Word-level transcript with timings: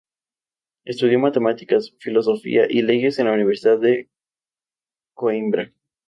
Estudió 0.83 1.19
matemáticas, 1.19 1.93
filosofía 1.99 2.65
y 2.67 2.81
leyes 2.81 3.19
en 3.19 3.27
la 3.27 3.33
Universidad 3.33 3.77
de 3.79 4.09
Coímbra. 5.13 5.71